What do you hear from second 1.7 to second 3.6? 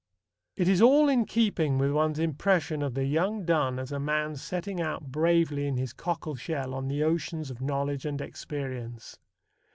with one's impression of the young